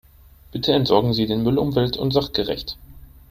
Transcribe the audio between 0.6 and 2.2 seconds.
entsorgen Sie den Müll umwelt- und